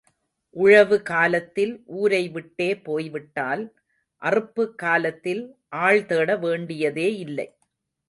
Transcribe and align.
உழவு 0.55 0.97
காலத்தில் 1.01 1.83
ஊரை 1.97 2.29
விட்டே 2.29 2.69
போய்விட்டால், 2.79 3.63
அறுப்புக் 4.21 4.77
காலத்தில் 4.77 5.43
ஆள் 5.81 6.05
தேட 6.05 6.37
வேண்டியதே 6.37 7.17
இல்லை. 7.17 7.49